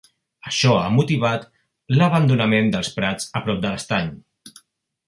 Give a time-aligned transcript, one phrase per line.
[0.51, 1.45] Això ha motivat
[1.99, 4.15] l'abandonament dels prats a prop de l'estany.